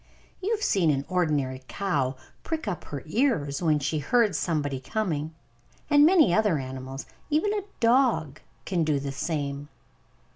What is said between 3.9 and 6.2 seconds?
heard somebody coming; and